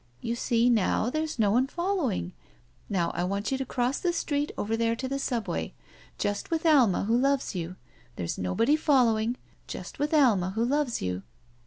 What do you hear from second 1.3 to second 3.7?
no one following. Now I want you to